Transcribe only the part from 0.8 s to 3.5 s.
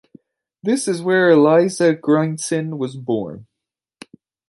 is where Elisa Griensen was born.